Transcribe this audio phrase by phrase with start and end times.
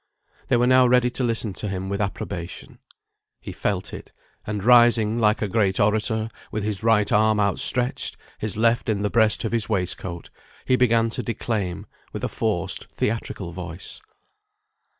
[0.47, 2.79] They were now ready to listen to him with approbation.
[3.39, 4.11] He felt it;
[4.47, 9.11] and rising like a great orator, with his right arm outstretched, his left in the
[9.11, 10.31] breast of his waistcoat,
[10.65, 14.01] he began to declaim, with a forced theatrical voice.